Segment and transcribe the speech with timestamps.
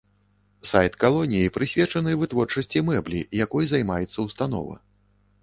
[0.69, 4.75] Сайт калоніі прысвечаны вытворчасці мэблі, якой займаецца ўстанова.